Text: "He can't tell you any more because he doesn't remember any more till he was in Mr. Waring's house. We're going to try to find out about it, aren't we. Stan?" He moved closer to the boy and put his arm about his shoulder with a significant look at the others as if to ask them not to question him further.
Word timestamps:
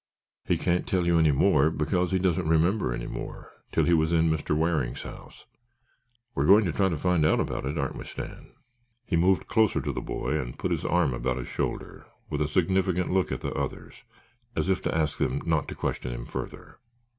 "He 0.47 0.57
can't 0.57 0.87
tell 0.87 1.05
you 1.05 1.19
any 1.19 1.31
more 1.31 1.69
because 1.69 2.11
he 2.11 2.17
doesn't 2.17 2.47
remember 2.49 2.91
any 2.91 3.05
more 3.05 3.51
till 3.71 3.85
he 3.85 3.93
was 3.93 4.11
in 4.11 4.31
Mr. 4.31 4.57
Waring's 4.57 5.03
house. 5.03 5.45
We're 6.33 6.47
going 6.47 6.65
to 6.65 6.71
try 6.71 6.89
to 6.89 6.97
find 6.97 7.23
out 7.23 7.39
about 7.39 7.67
it, 7.67 7.77
aren't 7.77 7.97
we. 7.97 8.05
Stan?" 8.05 8.49
He 9.05 9.15
moved 9.15 9.45
closer 9.45 9.79
to 9.79 9.91
the 9.91 10.01
boy 10.01 10.41
and 10.41 10.57
put 10.57 10.71
his 10.71 10.85
arm 10.85 11.13
about 11.13 11.37
his 11.37 11.49
shoulder 11.49 12.07
with 12.31 12.41
a 12.41 12.47
significant 12.47 13.11
look 13.11 13.31
at 13.31 13.41
the 13.41 13.53
others 13.53 13.93
as 14.55 14.69
if 14.69 14.81
to 14.81 14.97
ask 14.97 15.19
them 15.19 15.39
not 15.45 15.67
to 15.67 15.75
question 15.75 16.11
him 16.11 16.25
further. 16.25 16.79